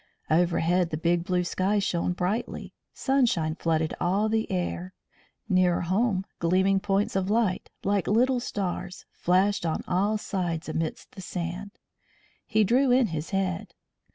[0.31, 4.95] Overhead the big blue sky shone brightly, sunshine flooded all the air;
[5.47, 11.21] nearer home gleaming points of light, like little stars, flashed on all sides amidst the
[11.21, 11.77] sand.
[12.47, 13.75] He drew in his head.